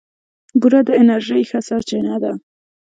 بوره 0.59 0.81
د 0.87 0.89
انرژۍ 0.99 1.43
ښه 1.49 1.59
سرچینه 1.67 2.15
ده. 2.23 2.31